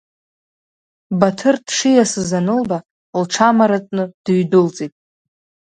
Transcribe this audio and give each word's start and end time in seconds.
Баҭыр 1.19 1.55
дшиасыз 1.65 2.29
анылба, 2.39 2.77
лҽамаратәны 3.21 4.03
дыҩдәылҵит. 4.23 4.93